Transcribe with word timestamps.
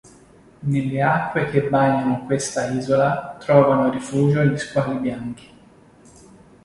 Nelle 0.61 0.99
acque 1.03 1.45
che 1.51 1.69
bagnano 1.69 2.25
questa 2.25 2.65
isola 2.71 3.37
trovano 3.39 3.91
rifugio 3.91 4.43
gli 4.43 4.57
squali 4.57 4.95
bianchi. 4.97 5.47